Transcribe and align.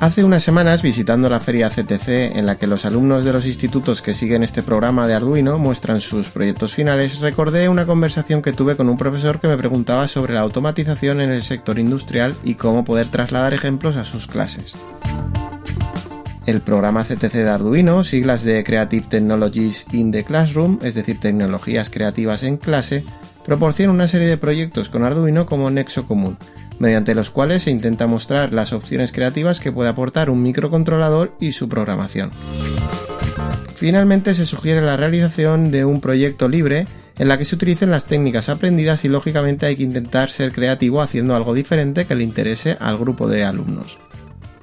Hace 0.00 0.22
unas 0.22 0.44
semanas, 0.44 0.80
visitando 0.80 1.28
la 1.28 1.40
feria 1.40 1.70
CTC, 1.70 2.36
en 2.36 2.46
la 2.46 2.56
que 2.56 2.68
los 2.68 2.84
alumnos 2.84 3.24
de 3.24 3.32
los 3.32 3.46
institutos 3.46 4.00
que 4.00 4.14
siguen 4.14 4.44
este 4.44 4.62
programa 4.62 5.08
de 5.08 5.14
Arduino 5.14 5.58
muestran 5.58 6.00
sus 6.00 6.28
proyectos 6.28 6.72
finales, 6.72 7.18
recordé 7.18 7.68
una 7.68 7.84
conversación 7.84 8.40
que 8.40 8.52
tuve 8.52 8.76
con 8.76 8.88
un 8.88 8.96
profesor 8.96 9.40
que 9.40 9.48
me 9.48 9.56
preguntaba 9.56 10.06
sobre 10.06 10.34
la 10.34 10.40
automatización 10.40 11.20
en 11.20 11.30
el 11.30 11.42
sector 11.42 11.80
industrial 11.80 12.36
y 12.44 12.54
cómo 12.54 12.84
poder 12.84 13.08
trasladar 13.08 13.54
ejemplos 13.54 13.96
a 13.96 14.04
sus 14.04 14.28
clases. 14.28 14.76
El 16.46 16.60
programa 16.60 17.02
CTC 17.02 17.32
de 17.32 17.50
Arduino, 17.50 18.04
siglas 18.04 18.44
de 18.44 18.62
Creative 18.62 19.08
Technologies 19.08 19.84
in 19.90 20.12
the 20.12 20.22
Classroom, 20.22 20.78
es 20.80 20.94
decir, 20.94 21.18
tecnologías 21.18 21.90
creativas 21.90 22.44
en 22.44 22.56
clase, 22.56 23.04
proporciona 23.48 23.94
una 23.94 24.08
serie 24.08 24.26
de 24.26 24.36
proyectos 24.36 24.90
con 24.90 25.04
Arduino 25.04 25.46
como 25.46 25.70
nexo 25.70 26.06
común, 26.06 26.36
mediante 26.78 27.14
los 27.14 27.30
cuales 27.30 27.62
se 27.62 27.70
intenta 27.70 28.06
mostrar 28.06 28.52
las 28.52 28.74
opciones 28.74 29.10
creativas 29.10 29.58
que 29.58 29.72
puede 29.72 29.88
aportar 29.88 30.28
un 30.28 30.42
microcontrolador 30.42 31.34
y 31.40 31.52
su 31.52 31.66
programación. 31.66 32.30
Finalmente 33.74 34.34
se 34.34 34.44
sugiere 34.44 34.82
la 34.82 34.98
realización 34.98 35.70
de 35.70 35.86
un 35.86 36.02
proyecto 36.02 36.46
libre 36.46 36.86
en 37.18 37.28
la 37.28 37.38
que 37.38 37.46
se 37.46 37.54
utilicen 37.54 37.90
las 37.90 38.04
técnicas 38.04 38.50
aprendidas 38.50 39.06
y 39.06 39.08
lógicamente 39.08 39.64
hay 39.64 39.76
que 39.76 39.82
intentar 39.82 40.28
ser 40.28 40.52
creativo 40.52 41.00
haciendo 41.00 41.34
algo 41.34 41.54
diferente 41.54 42.04
que 42.04 42.16
le 42.16 42.24
interese 42.24 42.76
al 42.78 42.98
grupo 42.98 43.28
de 43.28 43.44
alumnos. 43.44 43.98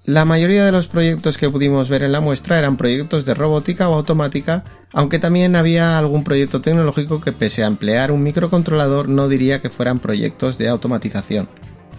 La 0.06 0.24
mayoría 0.24 0.64
de 0.64 0.72
los 0.72 0.88
proyectos 0.88 1.40
que 1.40 1.50
pudimos 1.50 1.90
ver 1.90 2.04
en 2.04 2.12
la 2.12 2.22
muestra 2.22 2.60
eran 2.60 2.78
proyectos 2.78 3.26
de 3.26 3.34
robótica 3.34 3.90
o 3.90 3.96
automática, 3.96 4.64
aunque 4.94 5.18
también 5.18 5.56
había 5.56 5.98
algún 5.98 6.24
proyecto 6.24 6.62
tecnológico 6.62 7.20
que 7.20 7.32
pese 7.32 7.64
a 7.64 7.68
emplear 7.68 8.12
un 8.12 8.22
microcontrolador 8.22 9.10
no 9.10 9.28
diría 9.28 9.62
que 9.62 9.72
fueran 9.72 9.98
proyectos 9.98 10.60
de 10.60 10.68
automatización. 10.68 11.50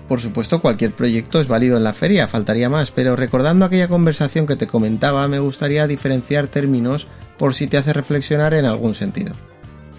Por 0.06 0.20
supuesto, 0.20 0.60
cualquier 0.60 0.92
proyecto 0.92 1.40
es 1.40 1.48
válido 1.48 1.76
en 1.76 1.82
la 1.82 1.92
feria, 1.92 2.28
faltaría 2.28 2.68
más, 2.68 2.92
pero 2.92 3.16
recordando 3.16 3.64
aquella 3.64 3.88
conversación 3.88 4.46
que 4.46 4.54
te 4.54 4.68
comentaba, 4.68 5.26
me 5.26 5.41
gustaría 5.41 5.88
diferenciar 5.88 6.46
términos 6.46 7.08
por 7.38 7.54
si 7.54 7.66
te 7.66 7.76
hace 7.76 7.92
reflexionar 7.92 8.54
en 8.54 8.66
algún 8.66 8.94
sentido. 8.94 9.34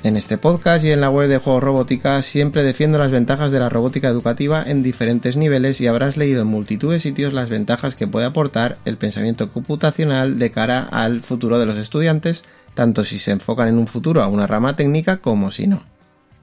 En 0.03 0.16
este 0.16 0.38
podcast 0.38 0.86
y 0.86 0.92
en 0.92 1.02
la 1.02 1.09
web 1.09 1.28
de 1.28 1.40
Juegos 1.40 1.64
Robótica 1.64 2.22
siempre 2.22 2.64
defiendo 2.64 2.98
las 2.98 3.12
ventajas 3.12 3.52
de 3.52 3.59
la 3.59 3.67
robótica 3.67 4.08
educativa 4.08 4.64
en 4.66 4.84
diferentes 4.84 5.38
niveles 5.38 5.81
y 5.81 5.88
habrás 5.88 6.17
leído 6.17 6.44
en 6.44 6.48
multitud 6.48 6.92
de 6.92 7.00
sitios 7.00 7.33
las 7.33 7.49
ventajas 7.49 7.95
que 7.95 8.08
puede 8.08 8.27
aportar 8.27 8.77
el 8.86 8.98
pensamiento 8.98 9.49
computacional 9.49 10.38
de 10.38 10.52
cara 10.52 10.83
al 10.83 11.21
futuro 11.21 11.58
de 11.60 11.66
los 11.66 11.77
estudiantes, 11.77 12.44
tanto 12.76 13.04
si 13.04 13.17
se 13.17 13.32
enfocan 13.32 13.67
en 13.67 13.77
un 13.80 13.88
futuro 13.88 14.21
a 14.21 14.27
una 14.27 14.45
rama 14.45 14.76
técnica 14.76 15.17
como 15.17 15.52
si 15.52 15.66
no. 15.66 15.83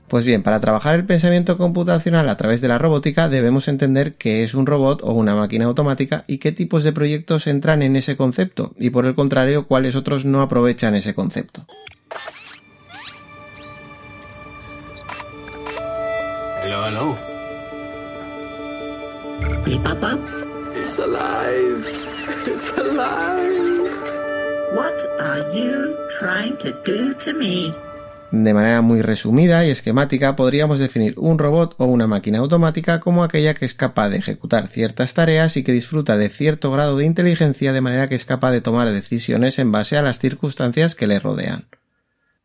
Pues 0.08 0.24
bien, 0.24 0.42
para 0.42 0.60
trabajar 0.60 0.96
el 0.96 1.06
pensamiento 1.06 1.56
computacional 1.56 2.28
a 2.28 2.36
través 2.36 2.60
de 2.60 2.68
la 2.68 2.78
robótica 2.78 3.28
debemos 3.28 3.68
entender 3.68 4.14
qué 4.14 4.42
es 4.42 4.54
un 4.54 4.66
robot 4.66 5.00
o 5.02 5.12
una 5.12 5.34
máquina 5.34 5.64
automática 5.64 6.24
y 6.26 6.38
qué 6.38 6.52
tipos 6.52 6.84
de 6.84 6.92
proyectos 6.92 7.46
entran 7.46 7.82
en 7.82 7.96
ese 7.96 8.16
concepto 8.16 8.74
y 8.78 8.90
por 8.90 9.06
el 9.06 9.14
contrario 9.14 9.66
cuáles 9.66 9.96
otros 9.96 10.24
no 10.24 10.42
aprovechan 10.42 10.94
ese 10.94 11.14
concepto. 11.14 11.64
Hello, 16.74 16.86
hello. 16.88 17.16
It's 20.74 20.98
alive. 20.98 21.86
It's 22.46 22.72
alive. 22.76 23.78
What 24.74 25.06
are 25.20 25.54
you 25.54 25.94
trying 26.18 26.56
to 26.58 26.72
do 26.84 27.14
to 27.14 27.32
me? 27.32 27.72
De 28.32 28.52
manera 28.52 28.80
muy 28.82 29.02
resumida 29.02 29.64
y 29.64 29.70
esquemática 29.70 30.34
podríamos 30.34 30.80
definir 30.80 31.14
un 31.16 31.38
robot 31.38 31.76
o 31.78 31.84
una 31.84 32.08
máquina 32.08 32.40
automática 32.40 32.98
como 32.98 33.22
aquella 33.22 33.54
que 33.54 33.66
es 33.66 33.74
capaz 33.74 34.08
de 34.08 34.16
ejecutar 34.16 34.66
ciertas 34.66 35.14
tareas 35.14 35.56
y 35.56 35.62
que 35.62 35.70
disfruta 35.70 36.16
de 36.16 36.28
cierto 36.28 36.72
grado 36.72 36.96
de 36.96 37.04
inteligencia 37.04 37.72
de 37.72 37.82
manera 37.82 38.08
que 38.08 38.16
es 38.16 38.24
capaz 38.24 38.50
de 38.50 38.62
tomar 38.62 38.90
decisiones 38.90 39.60
en 39.60 39.70
base 39.70 39.96
a 39.96 40.02
las 40.02 40.18
circunstancias 40.18 40.96
que 40.96 41.06
le 41.06 41.20
rodean. 41.20 41.68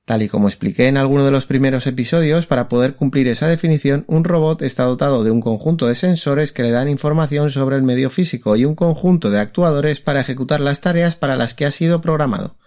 Tal 0.09 0.23
y 0.23 0.27
como 0.27 0.47
expliqué 0.47 0.87
en 0.87 0.97
alguno 0.97 1.23
de 1.23 1.29
los 1.29 1.45
primeros 1.45 1.85
episodios, 1.85 2.47
para 2.47 2.67
poder 2.67 2.95
cumplir 2.95 3.27
esa 3.27 3.47
definición, 3.47 4.05
un 4.07 4.23
robot 4.23 4.63
está 4.63 4.85
dotado 4.85 5.23
de 5.23 5.29
un 5.29 5.39
conjunto 5.39 5.85
de 5.85 5.93
sensores 5.93 6.51
que 6.51 6.63
le 6.63 6.71
dan 6.71 6.89
información 6.89 7.51
sobre 7.51 7.75
el 7.75 7.83
medio 7.83 8.09
físico 8.09 8.55
y 8.55 8.65
un 8.65 8.73
conjunto 8.73 9.29
de 9.29 9.37
actuadores 9.37 10.01
para 10.01 10.21
ejecutar 10.21 10.61
las 10.61 10.81
tareas 10.81 11.15
para 11.15 11.35
las 11.35 11.53
que 11.53 11.67
ha 11.67 11.69
sido 11.69 12.01
programado. 12.01 12.57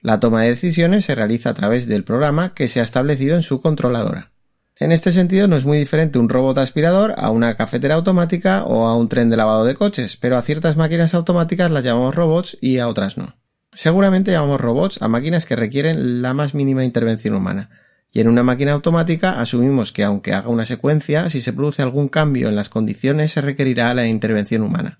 La 0.00 0.20
toma 0.20 0.40
de 0.40 0.48
decisiones 0.48 1.04
se 1.04 1.14
realiza 1.14 1.50
a 1.50 1.54
través 1.54 1.86
del 1.86 2.02
programa 2.02 2.54
que 2.54 2.66
se 2.66 2.80
ha 2.80 2.84
establecido 2.84 3.36
en 3.36 3.42
su 3.42 3.60
controladora. 3.60 4.32
En 4.80 4.90
este 4.90 5.12
sentido 5.12 5.48
no 5.48 5.56
es 5.56 5.66
muy 5.66 5.76
diferente 5.76 6.18
un 6.18 6.30
robot 6.30 6.56
aspirador 6.56 7.12
a 7.18 7.28
una 7.28 7.56
cafetera 7.56 7.96
automática 7.96 8.64
o 8.64 8.86
a 8.86 8.96
un 8.96 9.10
tren 9.10 9.28
de 9.28 9.36
lavado 9.36 9.66
de 9.66 9.74
coches, 9.74 10.16
pero 10.16 10.38
a 10.38 10.42
ciertas 10.42 10.78
máquinas 10.78 11.12
automáticas 11.12 11.70
las 11.70 11.84
llamamos 11.84 12.14
robots 12.14 12.56
y 12.62 12.78
a 12.78 12.88
otras 12.88 13.18
no. 13.18 13.36
Seguramente 13.76 14.30
llamamos 14.30 14.58
robots 14.58 15.02
a 15.02 15.08
máquinas 15.08 15.44
que 15.44 15.54
requieren 15.54 16.22
la 16.22 16.32
más 16.32 16.54
mínima 16.54 16.82
intervención 16.82 17.34
humana, 17.34 17.68
y 18.10 18.20
en 18.20 18.28
una 18.28 18.42
máquina 18.42 18.72
automática 18.72 19.38
asumimos 19.38 19.92
que 19.92 20.02
aunque 20.02 20.32
haga 20.32 20.48
una 20.48 20.64
secuencia, 20.64 21.28
si 21.28 21.42
se 21.42 21.52
produce 21.52 21.82
algún 21.82 22.08
cambio 22.08 22.48
en 22.48 22.56
las 22.56 22.70
condiciones 22.70 23.32
se 23.32 23.42
requerirá 23.42 23.92
la 23.92 24.06
intervención 24.06 24.62
humana. 24.62 24.98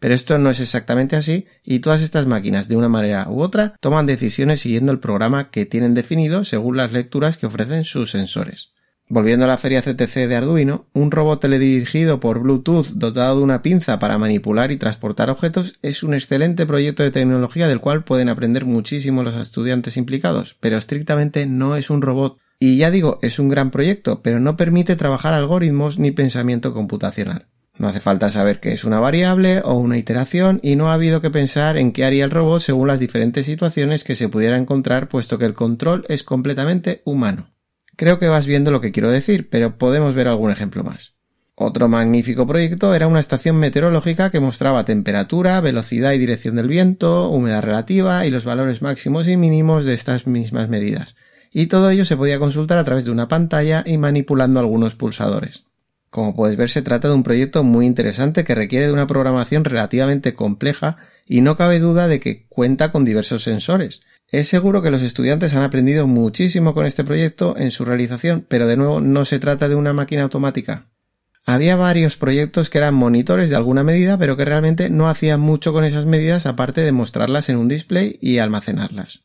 Pero 0.00 0.12
esto 0.12 0.38
no 0.38 0.50
es 0.50 0.58
exactamente 0.58 1.14
así 1.14 1.46
y 1.62 1.78
todas 1.78 2.02
estas 2.02 2.26
máquinas 2.26 2.66
de 2.66 2.74
una 2.74 2.88
manera 2.88 3.28
u 3.28 3.42
otra 3.42 3.76
toman 3.78 4.06
decisiones 4.06 4.58
siguiendo 4.58 4.90
el 4.90 4.98
programa 4.98 5.52
que 5.52 5.64
tienen 5.64 5.94
definido 5.94 6.42
según 6.42 6.76
las 6.76 6.92
lecturas 6.92 7.36
que 7.36 7.46
ofrecen 7.46 7.84
sus 7.84 8.10
sensores. 8.10 8.72
Volviendo 9.08 9.44
a 9.44 9.48
la 9.48 9.56
feria 9.56 9.82
CTC 9.82 10.26
de 10.26 10.34
Arduino, 10.34 10.86
un 10.92 11.12
robot 11.12 11.40
teledirigido 11.40 12.18
por 12.18 12.40
Bluetooth 12.40 12.88
dotado 12.88 13.36
de 13.36 13.44
una 13.44 13.62
pinza 13.62 14.00
para 14.00 14.18
manipular 14.18 14.72
y 14.72 14.78
transportar 14.78 15.30
objetos 15.30 15.74
es 15.82 16.02
un 16.02 16.12
excelente 16.12 16.66
proyecto 16.66 17.04
de 17.04 17.12
tecnología 17.12 17.68
del 17.68 17.78
cual 17.78 18.02
pueden 18.02 18.28
aprender 18.28 18.64
muchísimo 18.64 19.22
los 19.22 19.36
estudiantes 19.36 19.96
implicados, 19.96 20.56
pero 20.58 20.76
estrictamente 20.76 21.46
no 21.46 21.76
es 21.76 21.88
un 21.88 22.02
robot. 22.02 22.38
Y 22.58 22.78
ya 22.78 22.90
digo, 22.90 23.20
es 23.22 23.38
un 23.38 23.48
gran 23.48 23.70
proyecto, 23.70 24.22
pero 24.22 24.40
no 24.40 24.56
permite 24.56 24.96
trabajar 24.96 25.34
algoritmos 25.34 26.00
ni 26.00 26.10
pensamiento 26.10 26.72
computacional. 26.74 27.46
No 27.78 27.86
hace 27.86 28.00
falta 28.00 28.30
saber 28.30 28.58
qué 28.58 28.72
es 28.72 28.84
una 28.84 28.98
variable 28.98 29.60
o 29.64 29.74
una 29.74 29.98
iteración 29.98 30.58
y 30.64 30.74
no 30.74 30.90
ha 30.90 30.94
habido 30.94 31.20
que 31.20 31.30
pensar 31.30 31.76
en 31.76 31.92
qué 31.92 32.04
haría 32.04 32.24
el 32.24 32.32
robot 32.32 32.60
según 32.60 32.88
las 32.88 32.98
diferentes 32.98 33.46
situaciones 33.46 34.02
que 34.02 34.16
se 34.16 34.28
pudiera 34.28 34.58
encontrar 34.58 35.08
puesto 35.08 35.38
que 35.38 35.44
el 35.44 35.54
control 35.54 36.06
es 36.08 36.24
completamente 36.24 37.02
humano. 37.04 37.46
Creo 37.96 38.18
que 38.18 38.28
vas 38.28 38.46
viendo 38.46 38.70
lo 38.70 38.80
que 38.80 38.92
quiero 38.92 39.10
decir, 39.10 39.48
pero 39.48 39.78
podemos 39.78 40.14
ver 40.14 40.28
algún 40.28 40.50
ejemplo 40.50 40.84
más. 40.84 41.16
Otro 41.54 41.88
magnífico 41.88 42.46
proyecto 42.46 42.94
era 42.94 43.06
una 43.06 43.20
estación 43.20 43.56
meteorológica 43.56 44.28
que 44.30 44.40
mostraba 44.40 44.84
temperatura, 44.84 45.58
velocidad 45.62 46.12
y 46.12 46.18
dirección 46.18 46.56
del 46.56 46.68
viento, 46.68 47.30
humedad 47.30 47.62
relativa 47.62 48.26
y 48.26 48.30
los 48.30 48.44
valores 48.44 48.82
máximos 48.82 49.26
y 49.26 49.38
mínimos 49.38 49.86
de 49.86 49.94
estas 49.94 50.26
mismas 50.26 50.68
medidas. 50.68 51.14
Y 51.50 51.68
todo 51.68 51.88
ello 51.88 52.04
se 52.04 52.18
podía 52.18 52.38
consultar 52.38 52.76
a 52.76 52.84
través 52.84 53.06
de 53.06 53.10
una 53.10 53.28
pantalla 53.28 53.82
y 53.86 53.96
manipulando 53.96 54.60
algunos 54.60 54.96
pulsadores. 54.96 55.64
Como 56.10 56.36
puedes 56.36 56.58
ver, 56.58 56.68
se 56.68 56.82
trata 56.82 57.08
de 57.08 57.14
un 57.14 57.22
proyecto 57.22 57.64
muy 57.64 57.86
interesante 57.86 58.44
que 58.44 58.54
requiere 58.54 58.86
de 58.86 58.92
una 58.92 59.06
programación 59.06 59.64
relativamente 59.64 60.34
compleja 60.34 60.98
y 61.24 61.40
no 61.40 61.56
cabe 61.56 61.80
duda 61.80 62.06
de 62.06 62.20
que 62.20 62.46
cuenta 62.48 62.92
con 62.92 63.06
diversos 63.06 63.42
sensores. 63.42 64.00
Es 64.28 64.48
seguro 64.48 64.82
que 64.82 64.90
los 64.90 65.02
estudiantes 65.02 65.54
han 65.54 65.62
aprendido 65.62 66.06
muchísimo 66.06 66.74
con 66.74 66.84
este 66.84 67.04
proyecto 67.04 67.56
en 67.56 67.70
su 67.70 67.84
realización, 67.84 68.44
pero 68.48 68.66
de 68.66 68.76
nuevo 68.76 69.00
no 69.00 69.24
se 69.24 69.38
trata 69.38 69.68
de 69.68 69.76
una 69.76 69.92
máquina 69.92 70.24
automática. 70.24 70.84
Había 71.44 71.76
varios 71.76 72.16
proyectos 72.16 72.68
que 72.68 72.78
eran 72.78 72.94
monitores 72.94 73.50
de 73.50 73.56
alguna 73.56 73.84
medida, 73.84 74.18
pero 74.18 74.36
que 74.36 74.44
realmente 74.44 74.90
no 74.90 75.08
hacían 75.08 75.40
mucho 75.40 75.72
con 75.72 75.84
esas 75.84 76.04
medidas 76.04 76.44
aparte 76.44 76.80
de 76.80 76.90
mostrarlas 76.90 77.48
en 77.48 77.56
un 77.56 77.68
display 77.68 78.18
y 78.20 78.38
almacenarlas. 78.38 79.22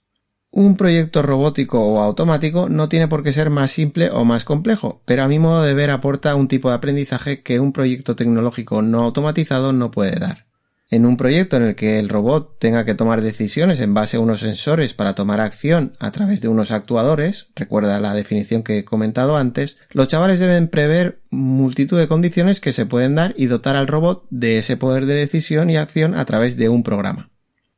Un 0.52 0.78
proyecto 0.78 1.24
robótico 1.24 1.82
o 1.82 2.02
automático 2.02 2.70
no 2.70 2.90
tiene 2.90 3.08
por 3.08 3.24
qué 3.24 3.34
ser 3.34 3.50
más 3.50 3.72
simple 3.72 4.12
o 4.12 4.24
más 4.24 4.44
complejo, 4.44 5.02
pero 5.06 5.24
a 5.24 5.28
mi 5.28 5.40
modo 5.40 5.64
de 5.64 5.74
ver 5.74 5.90
aporta 5.90 6.36
un 6.36 6.48
tipo 6.48 6.70
de 6.70 6.76
aprendizaje 6.76 7.42
que 7.42 7.60
un 7.60 7.74
proyecto 7.74 8.16
tecnológico 8.16 8.84
no 8.84 9.00
automatizado 9.00 9.74
no 9.74 9.90
puede 9.90 10.20
dar. 10.20 10.51
En 10.94 11.06
un 11.06 11.16
proyecto 11.16 11.56
en 11.56 11.64
el 11.64 11.76
que 11.76 12.00
el 12.00 12.10
robot 12.10 12.60
tenga 12.60 12.84
que 12.84 12.96
tomar 12.96 13.22
decisiones 13.22 13.80
en 13.80 13.94
base 13.94 14.18
a 14.18 14.20
unos 14.20 14.42
sensores 14.42 14.94
para 14.94 15.16
tomar 15.16 15.40
acción 15.40 15.94
a 16.00 16.12
través 16.12 16.42
de 16.42 16.50
unos 16.50 16.72
actuadores, 16.72 17.48
recuerda 17.56 18.02
la 18.02 18.14
definición 18.14 18.62
que 18.62 18.80
he 18.80 18.84
comentado 18.84 19.38
antes, 19.38 19.78
los 19.92 20.10
chavales 20.10 20.42
deben 20.42 20.68
prever 20.68 21.22
multitud 21.30 21.98
de 21.98 22.10
condiciones 22.10 22.60
que 22.60 22.74
se 22.74 22.86
pueden 22.86 23.16
dar 23.16 23.34
y 23.38 23.46
dotar 23.46 23.78
al 23.78 23.88
robot 23.88 24.26
de 24.32 24.58
ese 24.58 24.76
poder 24.76 25.06
de 25.06 25.14
decisión 25.14 25.70
y 25.70 25.78
acción 25.78 26.14
a 26.14 26.26
través 26.26 26.58
de 26.58 26.68
un 26.68 26.84
programa. 26.84 27.32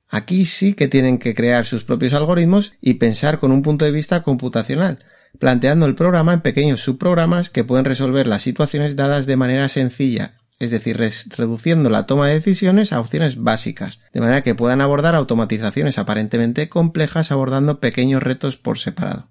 Aquí 0.10 0.46
sí 0.46 0.74
que 0.74 0.88
tienen 0.88 1.20
que 1.20 1.36
crear 1.36 1.66
sus 1.66 1.84
propios 1.84 2.14
algoritmos 2.14 2.74
y 2.82 2.96
pensar 2.96 3.38
con 3.38 3.52
un 3.52 3.62
punto 3.62 3.86
de 3.86 3.92
vista 3.92 4.24
computacional, 4.24 5.06
planteando 5.38 5.86
el 5.86 5.94
programa 5.94 6.34
en 6.34 6.42
pequeños 6.42 6.82
subprogramas 6.82 7.52
que 7.52 7.64
pueden 7.64 7.86
resolver 7.86 8.26
las 8.26 8.42
situaciones 8.42 8.96
dadas 8.96 9.28
de 9.28 9.38
manera 9.38 9.70
sencilla 9.70 10.34
es 10.64 10.72
decir, 10.72 10.98
reduciendo 10.98 11.90
la 11.90 12.06
toma 12.06 12.28
de 12.28 12.36
decisiones 12.36 12.94
a 12.94 13.00
opciones 13.00 13.42
básicas, 13.42 14.00
de 14.14 14.22
manera 14.22 14.42
que 14.42 14.56
puedan 14.56 14.82
abordar 14.82 15.16
automatizaciones 15.16 15.98
aparentemente 15.98 16.70
complejas 16.70 17.32
abordando 17.32 17.80
pequeños 17.80 18.24
retos 18.24 18.58
por 18.58 18.80
separado. 18.80 19.30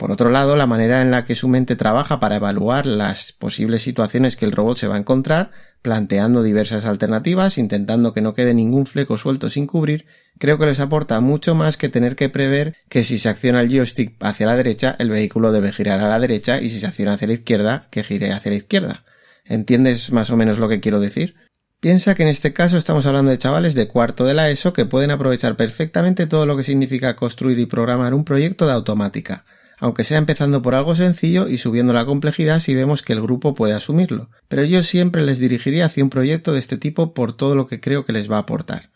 Por 0.00 0.12
otro 0.12 0.30
lado, 0.30 0.56
la 0.56 0.66
manera 0.66 1.02
en 1.02 1.10
la 1.10 1.26
que 1.26 1.34
su 1.34 1.46
mente 1.46 1.76
trabaja 1.76 2.20
para 2.20 2.36
evaluar 2.36 2.86
las 2.86 3.32
posibles 3.32 3.82
situaciones 3.82 4.34
que 4.34 4.46
el 4.46 4.52
robot 4.52 4.78
se 4.78 4.88
va 4.88 4.94
a 4.94 4.98
encontrar, 4.98 5.50
planteando 5.82 6.42
diversas 6.42 6.86
alternativas, 6.86 7.58
intentando 7.58 8.14
que 8.14 8.22
no 8.22 8.32
quede 8.32 8.54
ningún 8.54 8.86
fleco 8.86 9.18
suelto 9.18 9.50
sin 9.50 9.66
cubrir, 9.66 10.06
creo 10.38 10.56
que 10.56 10.64
les 10.64 10.80
aporta 10.80 11.20
mucho 11.20 11.54
más 11.54 11.76
que 11.76 11.90
tener 11.90 12.16
que 12.16 12.30
prever 12.30 12.76
que 12.88 13.04
si 13.04 13.18
se 13.18 13.28
acciona 13.28 13.60
el 13.60 13.68
joystick 13.68 14.16
hacia 14.20 14.46
la 14.46 14.56
derecha, 14.56 14.96
el 14.98 15.10
vehículo 15.10 15.52
debe 15.52 15.70
girar 15.70 16.00
a 16.00 16.08
la 16.08 16.18
derecha 16.18 16.62
y 16.62 16.70
si 16.70 16.80
se 16.80 16.86
acciona 16.86 17.12
hacia 17.12 17.28
la 17.28 17.34
izquierda, 17.34 17.88
que 17.90 18.02
gire 18.02 18.32
hacia 18.32 18.52
la 18.52 18.56
izquierda. 18.56 19.04
¿Entiendes 19.44 20.12
más 20.12 20.30
o 20.30 20.36
menos 20.36 20.58
lo 20.58 20.68
que 20.68 20.80
quiero 20.80 21.00
decir? 21.00 21.34
Piensa 21.80 22.14
que 22.14 22.24
en 22.24 22.28
este 22.28 22.52
caso 22.52 22.76
estamos 22.76 23.06
hablando 23.06 23.30
de 23.30 23.38
chavales 23.38 23.74
de 23.74 23.88
cuarto 23.88 24.26
de 24.26 24.34
la 24.34 24.50
ESO 24.50 24.74
que 24.74 24.84
pueden 24.84 25.10
aprovechar 25.10 25.56
perfectamente 25.56 26.26
todo 26.26 26.44
lo 26.44 26.56
que 26.56 26.62
significa 26.62 27.16
construir 27.16 27.58
y 27.58 27.64
programar 27.64 28.12
un 28.12 28.24
proyecto 28.24 28.66
de 28.66 28.72
automática, 28.72 29.46
aunque 29.78 30.04
sea 30.04 30.18
empezando 30.18 30.60
por 30.60 30.74
algo 30.74 30.94
sencillo 30.94 31.48
y 31.48 31.56
subiendo 31.56 31.94
la 31.94 32.04
complejidad 32.04 32.60
si 32.60 32.74
vemos 32.74 33.02
que 33.02 33.14
el 33.14 33.22
grupo 33.22 33.54
puede 33.54 33.72
asumirlo. 33.72 34.28
Pero 34.48 34.64
yo 34.64 34.82
siempre 34.82 35.22
les 35.22 35.38
dirigiría 35.38 35.86
hacia 35.86 36.04
un 36.04 36.10
proyecto 36.10 36.52
de 36.52 36.58
este 36.58 36.76
tipo 36.76 37.14
por 37.14 37.34
todo 37.34 37.54
lo 37.54 37.66
que 37.66 37.80
creo 37.80 38.04
que 38.04 38.12
les 38.12 38.30
va 38.30 38.36
a 38.36 38.40
aportar. 38.40 38.90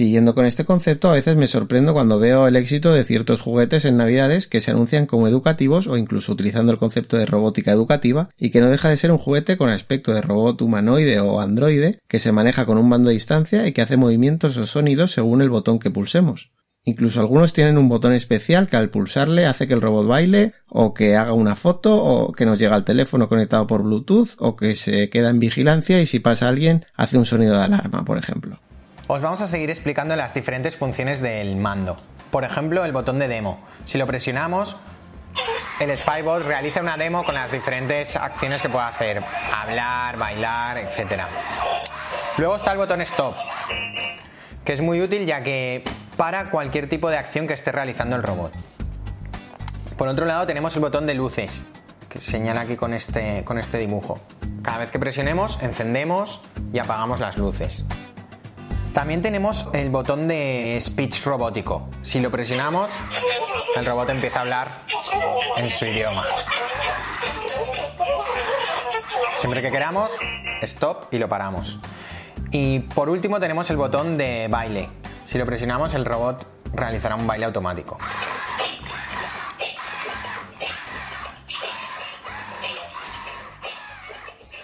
Siguiendo 0.00 0.34
con 0.34 0.46
este 0.46 0.64
concepto, 0.64 1.10
a 1.10 1.12
veces 1.12 1.36
me 1.36 1.46
sorprendo 1.46 1.92
cuando 1.92 2.18
veo 2.18 2.48
el 2.48 2.56
éxito 2.56 2.94
de 2.94 3.04
ciertos 3.04 3.42
juguetes 3.42 3.84
en 3.84 3.98
Navidades 3.98 4.46
que 4.46 4.62
se 4.62 4.70
anuncian 4.70 5.04
como 5.04 5.28
educativos 5.28 5.86
o 5.88 5.98
incluso 5.98 6.32
utilizando 6.32 6.72
el 6.72 6.78
concepto 6.78 7.18
de 7.18 7.26
robótica 7.26 7.70
educativa 7.70 8.30
y 8.38 8.48
que 8.48 8.62
no 8.62 8.70
deja 8.70 8.88
de 8.88 8.96
ser 8.96 9.12
un 9.12 9.18
juguete 9.18 9.58
con 9.58 9.68
aspecto 9.68 10.14
de 10.14 10.22
robot 10.22 10.62
humanoide 10.62 11.20
o 11.20 11.42
androide 11.42 11.98
que 12.08 12.18
se 12.18 12.32
maneja 12.32 12.64
con 12.64 12.78
un 12.78 12.88
mando 12.88 13.10
a 13.10 13.12
distancia 13.12 13.66
y 13.66 13.72
que 13.72 13.82
hace 13.82 13.98
movimientos 13.98 14.56
o 14.56 14.66
sonidos 14.66 15.12
según 15.12 15.42
el 15.42 15.50
botón 15.50 15.78
que 15.78 15.90
pulsemos. 15.90 16.50
Incluso 16.84 17.20
algunos 17.20 17.52
tienen 17.52 17.76
un 17.76 17.90
botón 17.90 18.14
especial 18.14 18.68
que 18.68 18.78
al 18.78 18.88
pulsarle 18.88 19.44
hace 19.44 19.66
que 19.66 19.74
el 19.74 19.82
robot 19.82 20.06
baile 20.06 20.54
o 20.66 20.94
que 20.94 21.14
haga 21.16 21.34
una 21.34 21.56
foto 21.56 22.02
o 22.02 22.32
que 22.32 22.46
nos 22.46 22.58
llega 22.58 22.74
al 22.74 22.86
teléfono 22.86 23.28
conectado 23.28 23.66
por 23.66 23.82
Bluetooth 23.82 24.30
o 24.38 24.56
que 24.56 24.76
se 24.76 25.10
queda 25.10 25.28
en 25.28 25.40
vigilancia 25.40 26.00
y 26.00 26.06
si 26.06 26.20
pasa 26.20 26.48
alguien 26.48 26.86
hace 26.94 27.18
un 27.18 27.26
sonido 27.26 27.58
de 27.58 27.64
alarma, 27.64 28.06
por 28.06 28.16
ejemplo 28.16 28.60
os 29.12 29.20
vamos 29.22 29.40
a 29.40 29.48
seguir 29.48 29.70
explicando 29.70 30.14
las 30.14 30.34
diferentes 30.34 30.76
funciones 30.76 31.20
del 31.20 31.56
mando. 31.56 31.96
Por 32.30 32.44
ejemplo, 32.44 32.84
el 32.84 32.92
botón 32.92 33.18
de 33.18 33.26
demo. 33.26 33.58
Si 33.84 33.98
lo 33.98 34.06
presionamos, 34.06 34.76
el 35.80 35.96
Spybot 35.96 36.44
realiza 36.44 36.80
una 36.80 36.96
demo 36.96 37.24
con 37.24 37.34
las 37.34 37.50
diferentes 37.50 38.14
acciones 38.14 38.62
que 38.62 38.68
puede 38.68 38.84
hacer. 38.84 39.20
Hablar, 39.52 40.16
bailar, 40.16 40.78
etc. 40.78 41.24
Luego 42.38 42.54
está 42.54 42.70
el 42.70 42.78
botón 42.78 43.00
Stop, 43.00 43.34
que 44.64 44.74
es 44.74 44.80
muy 44.80 45.00
útil 45.00 45.26
ya 45.26 45.42
que 45.42 45.82
para 46.16 46.50
cualquier 46.50 46.88
tipo 46.88 47.10
de 47.10 47.18
acción 47.18 47.48
que 47.48 47.54
esté 47.54 47.72
realizando 47.72 48.14
el 48.14 48.22
robot. 48.22 48.52
Por 49.98 50.06
otro 50.06 50.24
lado 50.24 50.46
tenemos 50.46 50.76
el 50.76 50.82
botón 50.82 51.06
de 51.06 51.14
luces, 51.14 51.64
que 52.08 52.20
se 52.20 52.30
señala 52.30 52.60
aquí 52.60 52.76
con 52.76 52.94
este, 52.94 53.42
con 53.42 53.58
este 53.58 53.78
dibujo. 53.78 54.20
Cada 54.62 54.78
vez 54.78 54.92
que 54.92 55.00
presionemos, 55.00 55.60
encendemos 55.64 56.40
y 56.72 56.78
apagamos 56.78 57.18
las 57.18 57.38
luces. 57.38 57.84
También 58.94 59.22
tenemos 59.22 59.68
el 59.72 59.88
botón 59.88 60.26
de 60.26 60.78
speech 60.82 61.22
robótico. 61.24 61.88
Si 62.02 62.18
lo 62.18 62.30
presionamos, 62.30 62.90
el 63.76 63.86
robot 63.86 64.10
empieza 64.10 64.40
a 64.40 64.42
hablar 64.42 64.82
en 65.56 65.70
su 65.70 65.86
idioma. 65.86 66.24
Siempre 69.38 69.62
que 69.62 69.70
queramos, 69.70 70.10
stop 70.62 71.04
y 71.12 71.18
lo 71.18 71.28
paramos. 71.28 71.78
Y 72.50 72.80
por 72.80 73.08
último 73.08 73.38
tenemos 73.38 73.70
el 73.70 73.76
botón 73.76 74.18
de 74.18 74.48
baile. 74.50 74.88
Si 75.24 75.38
lo 75.38 75.46
presionamos, 75.46 75.94
el 75.94 76.04
robot 76.04 76.46
realizará 76.74 77.14
un 77.14 77.26
baile 77.28 77.46
automático. 77.46 77.96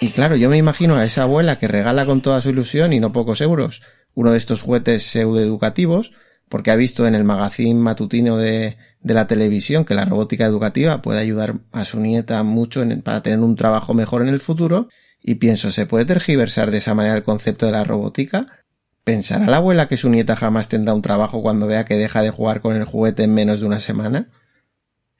Y 0.00 0.10
claro, 0.10 0.34
yo 0.34 0.50
me 0.50 0.56
imagino 0.56 0.96
a 0.96 1.04
esa 1.04 1.22
abuela 1.22 1.58
que 1.58 1.68
regala 1.68 2.04
con 2.06 2.22
toda 2.22 2.40
su 2.40 2.50
ilusión 2.50 2.92
y 2.92 3.00
no 3.00 3.12
pocos 3.12 3.40
euros 3.40 3.82
uno 4.16 4.32
de 4.32 4.38
estos 4.38 4.62
juguetes 4.62 5.04
pseudoeducativos, 5.04 6.12
porque 6.48 6.72
ha 6.72 6.76
visto 6.76 7.06
en 7.06 7.14
el 7.14 7.22
magazine 7.22 7.78
matutino 7.78 8.38
de, 8.38 8.76
de 9.00 9.14
la 9.14 9.28
televisión 9.28 9.84
que 9.84 9.94
la 9.94 10.04
robótica 10.04 10.46
educativa 10.46 11.02
puede 11.02 11.20
ayudar 11.20 11.60
a 11.70 11.84
su 11.84 12.00
nieta 12.00 12.42
mucho 12.42 12.82
para 13.04 13.22
tener 13.22 13.38
un 13.38 13.54
trabajo 13.54 13.94
mejor 13.94 14.22
en 14.22 14.28
el 14.28 14.40
futuro, 14.40 14.88
y 15.22 15.36
pienso, 15.36 15.70
¿se 15.70 15.86
puede 15.86 16.06
tergiversar 16.06 16.70
de 16.70 16.78
esa 16.78 16.94
manera 16.94 17.16
el 17.16 17.22
concepto 17.22 17.66
de 17.66 17.72
la 17.72 17.84
robótica? 17.84 18.46
¿Pensará 19.04 19.46
la 19.46 19.58
abuela 19.58 19.86
que 19.86 19.96
su 19.96 20.08
nieta 20.08 20.34
jamás 20.34 20.68
tendrá 20.68 20.94
un 20.94 21.02
trabajo 21.02 21.42
cuando 21.42 21.66
vea 21.66 21.84
que 21.84 21.96
deja 21.96 22.22
de 22.22 22.30
jugar 22.30 22.60
con 22.60 22.74
el 22.74 22.84
juguete 22.84 23.24
en 23.24 23.34
menos 23.34 23.60
de 23.60 23.66
una 23.66 23.80
semana? 23.80 24.30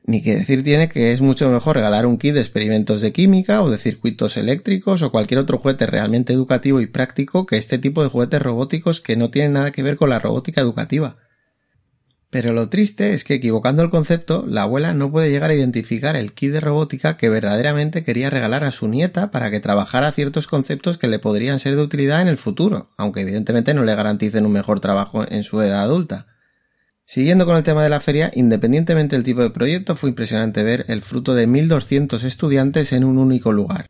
Ni 0.09 0.23
que 0.23 0.37
decir 0.37 0.63
tiene 0.63 0.89
que 0.89 1.13
es 1.13 1.21
mucho 1.21 1.51
mejor 1.51 1.75
regalar 1.75 2.07
un 2.07 2.17
kit 2.17 2.33
de 2.33 2.41
experimentos 2.41 3.01
de 3.01 3.13
química 3.13 3.61
o 3.63 3.71
de 3.71 3.79
circuitos 3.79 4.37
eléctricos 4.37 5.03
o 5.03 5.11
cualquier 5.11 5.41
otro 5.41 5.59
juguete 5.59 5.85
realmente 5.85 6.33
educativo 6.33 6.81
y 6.81 6.87
práctico 6.87 7.45
que 7.45 7.57
este 7.57 7.79
tipo 7.79 8.05
de 8.05 8.09
juguetes 8.09 8.41
robóticos 8.41 9.01
que 9.01 9.17
no 9.17 9.31
tienen 9.31 9.55
nada 9.55 9.73
que 9.73 9.83
ver 9.83 9.97
con 9.97 10.09
la 10.09 10.21
robótica 10.21 10.61
educativa. 10.61 11.17
Pero 12.31 12.53
lo 12.53 12.69
triste 12.69 13.15
es 13.15 13.25
que 13.25 13.35
equivocando 13.35 13.83
el 13.83 13.91
concepto, 13.91 14.45
la 14.47 14.63
abuela 14.63 14.95
no 14.95 15.11
puede 15.11 15.31
llegar 15.31 15.51
a 15.51 15.55
identificar 15.55 16.15
el 16.15 16.35
kit 16.35 16.53
de 16.53 16.61
robótica 16.61 17.17
que 17.17 17.29
verdaderamente 17.29 18.05
quería 18.05 18.31
regalar 18.31 18.63
a 18.63 18.71
su 18.71 18.87
nieta 18.87 19.33
para 19.33 19.51
que 19.51 19.59
trabajara 19.59 20.13
ciertos 20.13 20.47
conceptos 20.47 20.99
que 20.99 21.09
le 21.09 21.19
podrían 21.19 21.59
ser 21.59 21.75
de 21.75 21.83
utilidad 21.83 22.23
en 22.23 22.29
el 22.29 22.37
futuro, 22.37 22.91
aunque 22.97 23.23
evidentemente 23.23 23.75
no 23.75 23.83
le 23.83 23.95
garanticen 23.97 24.47
un 24.47 24.53
mejor 24.53 24.79
trabajo 24.79 25.25
en 25.29 25.43
su 25.43 25.61
edad 25.63 25.83
adulta. 25.83 26.27
Siguiendo 27.09 27.47
con 27.47 27.57
el 27.57 27.63
tema 27.63 27.85
de 27.85 27.89
la 27.89 28.01
feria, 28.01 28.33
independientemente 28.35 29.15
del 29.15 29.25
tipo 29.25 29.41
de 29.41 29.51
proyecto, 29.51 29.95
fue 29.95 30.11
impresionante 30.11 30.65
ver 30.65 30.85
el 30.89 31.03
fruto 31.03 31.37
de 31.37 31.47
1.200 31.47 32.25
estudiantes 32.25 32.93
en 32.93 33.05
un 33.05 33.19
único 33.19 33.53
lugar. 33.53 33.87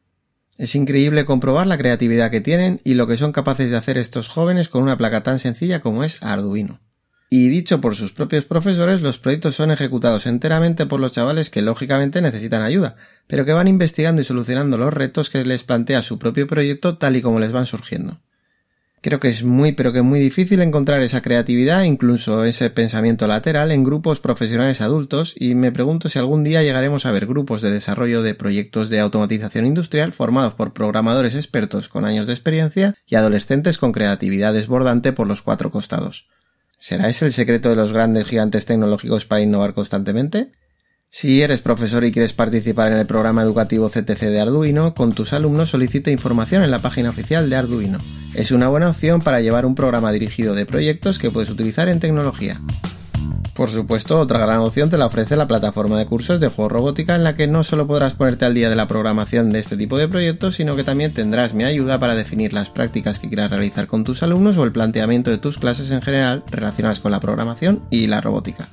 Es 0.58 0.75
increíble 0.75 1.25
comprobar 1.25 1.66
la 1.66 1.78
creatividad 1.78 2.30
que 2.30 2.42
tienen 2.42 2.82
y 2.85 2.92
lo 2.92 3.06
que 3.06 3.16
son 3.16 3.32
capaces 3.32 3.70
de 3.70 3.76
hacer 3.78 3.96
estos 3.96 4.28
jóvenes 4.28 4.68
con 4.68 4.82
una 4.82 4.99
placa 4.99 5.23
tan 5.23 5.38
sencilla 5.38 5.80
como 5.80 6.04
es 6.04 6.23
Arduino. 6.23 6.80
Y 7.30 7.49
dicho 7.49 7.80
por 7.80 7.96
sus 7.96 8.12
propios 8.12 8.44
profesores, 8.44 9.00
los 9.00 9.18
proyectos 9.18 9.56
son 9.56 9.70
ejecutados 9.70 10.26
enteramente 10.26 10.85
por 10.85 11.00
los 11.00 11.12
chavales 11.12 11.49
que 11.49 11.62
lógicamente 11.62 12.20
necesitan 12.20 12.62
ayuda, 12.62 12.96
pero 13.26 13.46
que 13.46 13.54
van 13.54 13.66
investigando 13.66 14.20
y 14.20 14.26
solucionando 14.26 14.76
los 14.76 14.92
retos 14.92 15.30
que 15.30 15.42
les 15.42 15.64
plantea 15.64 16.02
su 16.02 16.18
propio 16.18 16.46
proyecto 16.46 16.99
tal 16.99 17.16
y 17.16 17.23
como 17.23 17.40
les 17.40 17.52
van 17.52 17.66
surgiendo. 17.66 18.20
Creo 19.06 19.20
que 19.20 19.28
es 19.28 19.44
muy 19.44 19.70
pero 19.70 19.92
que 19.92 20.02
muy 20.02 20.18
difícil 20.18 20.60
encontrar 20.60 21.00
esa 21.00 21.22
creatividad, 21.22 21.84
incluso 21.84 22.42
ese 22.42 22.70
pensamiento 22.70 23.28
lateral 23.28 23.70
en 23.70 23.84
grupos 23.84 24.18
profesionales 24.18 24.80
adultos 24.80 25.32
y 25.38 25.54
me 25.54 25.70
pregunto 25.70 26.08
si 26.08 26.18
algún 26.18 26.42
día 26.42 26.64
llegaremos 26.64 27.06
a 27.06 27.12
ver 27.12 27.28
grupos 27.28 27.62
de 27.62 27.70
desarrollo 27.70 28.22
de 28.22 28.34
proyectos 28.34 28.90
de 28.90 28.98
automatización 28.98 29.64
industrial 29.64 30.12
formados 30.12 30.54
por 30.54 30.72
programadores 30.72 31.36
expertos 31.36 31.88
con 31.88 32.04
años 32.04 32.26
de 32.26 32.32
experiencia 32.32 32.96
y 33.06 33.14
adolescentes 33.14 33.78
con 33.78 33.92
creatividad 33.92 34.52
desbordante 34.52 35.12
por 35.12 35.28
los 35.28 35.40
cuatro 35.40 35.70
costados. 35.70 36.26
¿Será 36.80 37.08
ese 37.08 37.26
el 37.26 37.32
secreto 37.32 37.70
de 37.70 37.76
los 37.76 37.92
grandes 37.92 38.26
gigantes 38.26 38.66
tecnológicos 38.66 39.25
para 39.25 39.40
innovar 39.40 39.72
constantemente? 39.72 40.50
Si 41.08 41.40
eres 41.40 41.62
profesor 41.62 42.04
y 42.04 42.12
quieres 42.12 42.34
participar 42.34 42.92
en 42.92 42.98
el 42.98 43.06
programa 43.06 43.42
educativo 43.42 43.88
CTC 43.88 44.20
de 44.20 44.40
Arduino, 44.40 44.94
con 44.94 45.14
tus 45.14 45.32
alumnos 45.32 45.70
solicita 45.70 46.10
información 46.10 46.62
en 46.62 46.70
la 46.70 46.80
página 46.80 47.08
oficial 47.08 47.48
de 47.48 47.56
Arduino. 47.56 47.98
Es 48.34 48.50
una 48.50 48.68
buena 48.68 48.90
opción 48.90 49.22
para 49.22 49.40
llevar 49.40 49.64
un 49.64 49.75
programa 49.75 50.12
dirigido 50.12 50.54
de 50.54 50.66
proyectos 50.66 51.18
que 51.18 51.30
puedes 51.30 51.48
utilizar 51.48 51.88
en 51.88 52.00
tecnología. 52.00 52.60
Por 53.54 53.70
supuesto, 53.70 54.20
otra 54.20 54.38
gran 54.38 54.58
opción 54.58 54.90
te 54.90 54.98
la 54.98 55.06
ofrece 55.06 55.34
la 55.36 55.46
plataforma 55.46 55.98
de 55.98 56.04
cursos 56.04 56.40
de 56.40 56.48
juego 56.48 56.68
robótica 56.68 57.14
en 57.14 57.25
la 57.25 57.34
que 57.34 57.46
no 57.46 57.64
solo 57.64 57.86
podrás 57.86 58.12
ponerte 58.12 58.44
al 58.44 58.52
día 58.52 58.68
de 58.68 58.76
la 58.76 58.86
programación 58.86 59.50
de 59.50 59.60
este 59.60 59.78
tipo 59.78 59.96
de 59.96 60.08
proyectos, 60.08 60.56
sino 60.56 60.76
que 60.76 60.84
también 60.84 61.14
tendrás 61.14 61.54
mi 61.54 61.64
ayuda 61.64 61.98
para 61.98 62.14
definir 62.14 62.52
las 62.52 62.68
prácticas 62.68 63.18
que 63.18 63.28
quieras 63.28 63.50
realizar 63.50 63.86
con 63.86 64.04
tus 64.04 64.22
alumnos 64.22 64.58
o 64.58 64.64
el 64.64 64.72
planteamiento 64.72 65.30
de 65.30 65.38
tus 65.38 65.56
clases 65.56 65.90
en 65.90 66.02
general 66.02 66.44
relacionadas 66.50 67.00
con 67.00 67.12
la 67.12 67.20
programación 67.20 67.80
y 67.90 68.06
la 68.08 68.20
robótica. 68.20 68.68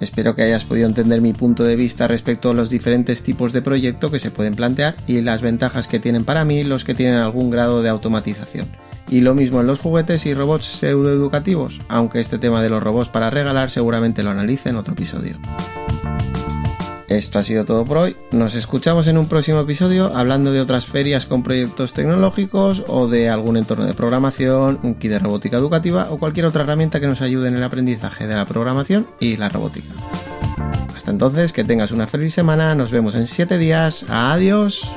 Espero 0.00 0.34
que 0.34 0.42
hayas 0.42 0.64
podido 0.64 0.86
entender 0.86 1.20
mi 1.20 1.32
punto 1.32 1.64
de 1.64 1.76
vista 1.76 2.06
respecto 2.06 2.50
a 2.50 2.54
los 2.54 2.70
diferentes 2.70 3.22
tipos 3.22 3.52
de 3.52 3.62
proyecto 3.62 4.10
que 4.10 4.18
se 4.18 4.30
pueden 4.30 4.54
plantear 4.54 4.96
y 5.06 5.20
las 5.20 5.42
ventajas 5.42 5.88
que 5.88 5.98
tienen 5.98 6.24
para 6.24 6.44
mí 6.44 6.64
los 6.64 6.84
que 6.84 6.94
tienen 6.94 7.16
algún 7.16 7.50
grado 7.50 7.82
de 7.82 7.88
automatización. 7.88 8.68
Y 9.10 9.20
lo 9.20 9.34
mismo 9.34 9.60
en 9.60 9.66
los 9.66 9.80
juguetes 9.80 10.26
y 10.26 10.34
robots 10.34 10.66
pseudoeducativos, 10.66 11.80
aunque 11.88 12.20
este 12.20 12.38
tema 12.38 12.62
de 12.62 12.70
los 12.70 12.82
robots 12.82 13.08
para 13.08 13.30
regalar 13.30 13.70
seguramente 13.70 14.22
lo 14.22 14.30
analice 14.30 14.68
en 14.68 14.76
otro 14.76 14.92
episodio. 14.92 15.38
Esto 17.08 17.38
ha 17.38 17.42
sido 17.42 17.64
todo 17.64 17.86
por 17.86 17.96
hoy. 17.96 18.16
Nos 18.32 18.54
escuchamos 18.54 19.06
en 19.06 19.16
un 19.16 19.28
próximo 19.28 19.60
episodio 19.60 20.14
hablando 20.14 20.52
de 20.52 20.60
otras 20.60 20.86
ferias 20.86 21.24
con 21.24 21.42
proyectos 21.42 21.94
tecnológicos 21.94 22.84
o 22.86 23.08
de 23.08 23.30
algún 23.30 23.56
entorno 23.56 23.86
de 23.86 23.94
programación, 23.94 24.78
un 24.82 24.94
kit 24.94 25.10
de 25.12 25.18
robótica 25.18 25.56
educativa 25.56 26.08
o 26.10 26.18
cualquier 26.18 26.46
otra 26.46 26.64
herramienta 26.64 27.00
que 27.00 27.06
nos 27.06 27.22
ayude 27.22 27.48
en 27.48 27.56
el 27.56 27.62
aprendizaje 27.62 28.26
de 28.26 28.34
la 28.34 28.44
programación 28.44 29.06
y 29.20 29.36
la 29.38 29.48
robótica. 29.48 29.88
Hasta 30.94 31.10
entonces, 31.10 31.54
que 31.54 31.64
tengas 31.64 31.92
una 31.92 32.06
feliz 32.06 32.34
semana. 32.34 32.74
Nos 32.74 32.90
vemos 32.90 33.14
en 33.14 33.26
7 33.26 33.56
días. 33.56 34.04
Adiós. 34.10 34.92